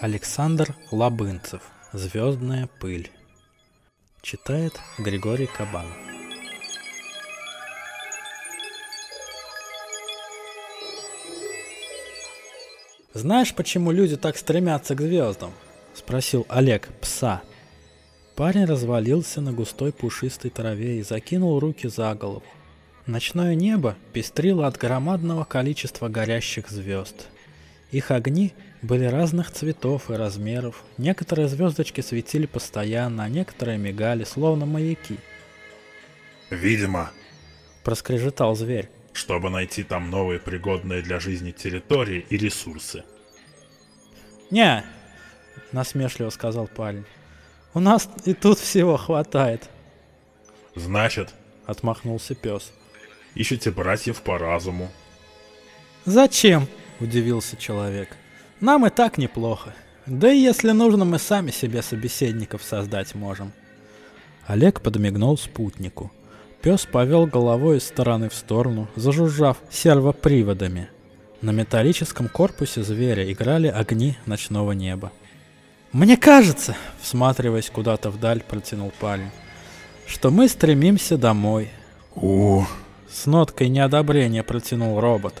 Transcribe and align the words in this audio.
Александр 0.00 0.76
Лабынцев. 0.92 1.60
Звездная 1.92 2.68
пыль. 2.78 3.10
Читает 4.22 4.78
Григорий 4.96 5.48
Кабан. 5.48 5.86
Знаешь, 13.12 13.52
почему 13.52 13.90
люди 13.90 14.16
так 14.16 14.36
стремятся 14.36 14.94
к 14.94 15.00
звездам? 15.00 15.50
Спросил 15.94 16.46
Олег 16.48 16.88
пса. 17.00 17.42
Парень 18.36 18.66
развалился 18.66 19.40
на 19.40 19.52
густой 19.52 19.92
пушистой 19.92 20.52
траве 20.52 21.00
и 21.00 21.02
закинул 21.02 21.58
руки 21.58 21.88
за 21.88 22.14
голову. 22.14 22.44
Ночное 23.06 23.56
небо 23.56 23.96
пестрило 24.12 24.68
от 24.68 24.76
громадного 24.76 25.42
количества 25.42 26.08
горящих 26.08 26.70
звезд. 26.70 27.26
Их 27.90 28.10
огни 28.10 28.54
были 28.82 29.04
разных 29.04 29.50
цветов 29.50 30.10
и 30.10 30.14
размеров. 30.14 30.84
Некоторые 30.98 31.48
звездочки 31.48 32.00
светили 32.00 32.46
постоянно, 32.46 33.24
а 33.24 33.28
некоторые 33.28 33.78
мигали, 33.78 34.24
словно 34.24 34.66
маяки. 34.66 35.18
Видимо, 36.50 37.10
Проскрежетал 37.84 38.54
зверь. 38.54 38.88
чтобы 39.12 39.50
найти 39.50 39.82
там 39.82 40.10
новые 40.10 40.38
пригодные 40.38 41.02
для 41.02 41.18
жизни 41.18 41.50
территории 41.50 42.24
и 42.28 42.36
ресурсы. 42.36 43.04
«Не!»— 44.50 44.84
насмешливо 45.72 46.30
сказал 46.30 46.68
парень. 46.68 47.04
«У 47.74 47.80
нас 47.80 48.08
и 48.24 48.34
тут 48.34 48.58
всего 48.58 48.96
хватает», 48.96 49.68
Значит,— 50.78 51.34
отмахнулся 51.66 52.34
пес. 52.34 52.72
ищете 53.34 53.70
братьев 53.70 54.22
по 54.22 54.38
разуму. 54.38 54.90
«Зачем?»— 56.04 56.68
удивился 57.00 57.56
человек. 57.56 58.16
«Нам 58.60 58.86
и 58.86 58.90
так 58.90 59.18
неплохо. 59.18 59.74
Да 60.06 60.32
и 60.32 60.38
если 60.38 60.70
нужно, 60.72 61.04
мы 61.04 61.18
сами 61.18 61.50
себе 61.50 61.82
собеседников 61.82 62.62
создать 62.62 63.14
можем». 63.14 63.52
Олег 64.46 64.80
подмигнул 64.80 65.36
спутнику. 65.36 66.10
Пес 66.62 66.86
повел 66.86 67.26
головой 67.26 67.78
из 67.78 67.84
стороны 67.84 68.28
в 68.28 68.34
сторону, 68.34 68.88
зажужжав 68.96 69.58
сервоприводами. 69.70 70.88
На 71.40 71.50
металлическом 71.50 72.28
корпусе 72.28 72.82
зверя 72.82 73.30
играли 73.30 73.68
огни 73.68 74.16
ночного 74.26 74.72
неба. 74.72 75.12
«Мне 75.92 76.16
кажется»,— 76.16 76.76
всматриваясь 77.00 77.70
куда-то 77.70 78.10
вдаль, 78.10 78.42
протянул 78.42 78.92
парень, 78.98 79.30
«что 80.06 80.30
мы 80.30 80.48
стремимся 80.48 81.16
домой». 81.16 81.70
У, 82.14 82.64
С 83.08 83.26
ноткой 83.26 83.68
неодобрения 83.68 84.42
протянул 84.42 85.00
робот. 85.00 85.34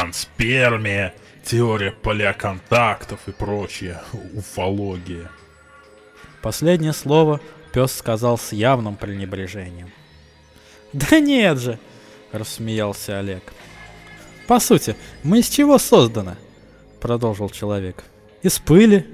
Панспермия, 0.00 1.12
теория 1.44 1.90
палеоконтактов 1.90 3.20
и 3.26 3.32
прочее, 3.32 4.00
уфология. 4.34 5.28
Последнее 6.40 6.92
слово 6.92 7.40
пес 7.72 7.92
сказал 7.92 8.38
с 8.38 8.52
явным 8.52 8.94
пренебрежением. 8.94 9.90
«Да 10.92 11.18
нет 11.18 11.58
же!»— 11.58 11.80
рассмеялся 12.32 13.18
Олег. 13.18 13.42
«По 14.46 14.60
сути, 14.60 14.94
мы 15.24 15.40
из 15.40 15.48
чего 15.48 15.78
созданы?»— 15.78 16.36
продолжил 17.00 17.50
человек. 17.50 18.04
«Из 18.42 18.60
пыли?» 18.60 19.04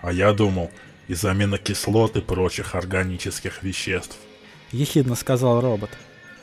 А 0.00 0.12
я 0.12 0.32
думал, 0.32 0.72
из 1.06 1.24
аминокислот 1.24 2.16
и 2.16 2.20
прочих 2.20 2.74
органических 2.74 3.62
веществ.— 3.62 4.16
ехидно 4.72 5.14
сказал 5.14 5.60
робот. 5.60 5.90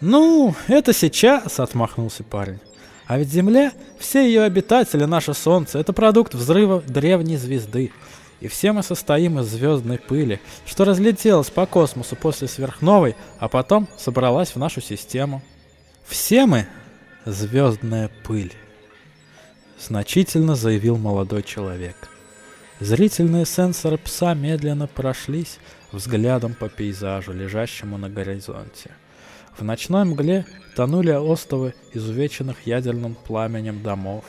«Ну, 0.02 0.56
это 0.68 0.94
сейчас»,— 0.94 1.59
отмахнулся 1.59 2.24
парень. 2.24 2.59
«А 3.08 3.18
ведь 3.18 3.30
Земля, 3.30 3.72
все 4.00 4.26
ее 4.26 4.44
обитатели, 4.44 5.06
наше 5.06 5.34
Солнце, 5.34 5.80
это 5.80 5.94
продукт 5.94 6.34
взрыва 6.34 6.82
древней 6.82 7.38
звезды. 7.38 7.92
И 8.42 8.48
все 8.48 8.72
мы 8.72 8.84
состоим 8.84 9.40
из 9.40 9.48
звездной 9.48 9.98
пыли, 9.98 10.42
что 10.66 10.86
разлетелась 10.86 11.50
по 11.50 11.66
космосу 11.66 12.16
после 12.16 12.48
сверхновой, 12.48 13.16
а 13.40 13.48
потом 13.48 13.88
собралась 13.98 14.50
в 14.50 14.58
нашу 14.58 14.82
систему. 14.82 15.42
Все 16.06 16.46
мы— 16.46 16.68
звездная 17.26 18.10
пыль»,— 18.24 18.54
значительно 19.80 20.56
заявил 20.56 20.98
молодой 20.98 21.44
человек. 21.44 22.10
Зрительные 22.80 23.46
сенсоры 23.46 23.98
пса 23.98 24.34
медленно 24.34 24.88
прошлись 24.88 25.60
взглядом 25.92 26.54
по 26.54 26.68
пейзажу, 26.68 27.32
лежащему 27.32 27.98
на 27.98 28.10
горизонте. 28.10 28.92
В 29.58 29.64
ночной 29.64 30.04
мгле 30.06 30.46
тонули 30.76 31.12
остовы 31.12 31.74
изувеченных 31.94 32.66
ядерным 32.68 33.16
пламенем 33.16 33.82
домов. 33.82 34.26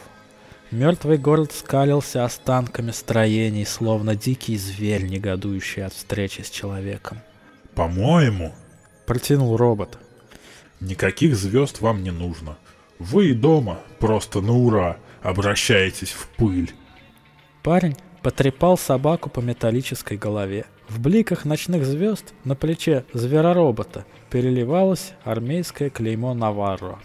Мертвый 0.71 1.19
город 1.19 1.53
скалился 1.53 2.25
останками 2.25 2.91
строений, 2.91 3.65
словно 3.67 4.15
дикий 4.15 4.57
зверь, 4.57 5.05
негодующий 5.05 5.85
от 5.85 5.93
встречи 5.93 6.43
с 6.43 6.51
человеком. 6.51 7.19
По-моему, 7.75 8.55
Протянул 9.07 9.57
робот. 9.57 9.99
никаких 10.81 11.37
звезд 11.37 11.81
вам 11.81 12.03
не 12.03 12.11
нужно. 12.11 12.57
Вы 12.99 13.31
и 13.31 13.35
дома 13.35 13.79
просто 14.01 14.41
на 14.41 14.53
ура 14.53 14.97
обращаетесь 15.23 16.11
в 16.11 16.27
пыль. 16.37 16.73
Парень 17.63 17.97
потрепал 18.23 18.77
собаку 18.77 19.31
по 19.31 19.41
металлической 19.41 20.17
голове. 20.17 20.67
В 20.89 21.01
бликах 21.01 21.45
ночных 21.45 21.85
звезд 21.85 22.33
на 22.45 22.55
плече 22.55 23.05
звероробота 23.13 24.07
переливалось 24.31 25.15
армейское 25.25 25.91
клеймо 25.91 26.33
Наварро. 26.33 27.01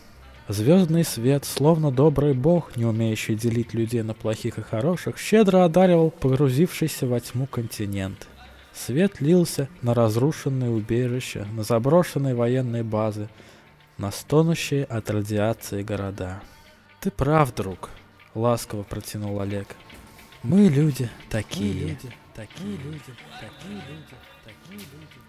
Звездный 0.47 1.03
свет, 1.03 1.45
словно 1.45 1.91
добрый 1.91 2.33
бог, 2.33 2.75
не 2.75 2.85
умеющий 2.85 3.35
делить 3.35 3.73
людей 3.73 4.03
на 4.03 4.13
плохих 4.13 4.59
и 4.59 4.61
хороших, 4.61 5.17
щедро 5.17 5.63
одаривал 5.63 6.11
погрузившийся 6.11 7.07
во 7.07 7.19
тьму 7.19 7.47
континент. 7.47 8.27
Свет 8.73 9.19
лился 9.19 9.67
на 9.81 9.93
разрушенные 9.93 10.69
убежища, 10.69 11.47
на 11.53 11.63
заброшенные 11.63 12.35
военные 12.35 12.83
базы, 12.83 13.29
на 13.97 14.11
стонущие 14.11 14.83
от 14.83 15.09
радиации 15.09 15.83
города. 15.83 16.41
«Ты 16.99 17.11
прав, 17.11 17.53
друг»,— 17.55 17.89
ласково 18.35 18.83
протянул 18.83 19.39
Олег. 19.39 19.75
Мы 20.43 20.69
люди 20.69 21.07
такие. 21.29 21.73
такие 21.73 21.73
люди, 21.73 22.15
такие 22.41 22.75
люди, 22.77 23.13
такие 23.39 23.75
люди, 23.75 24.15
такие 24.43 24.79
люди. 24.79 25.19